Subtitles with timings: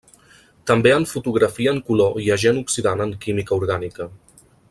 [0.69, 4.09] També en fotografia en color i agent oxidant en química orgànica.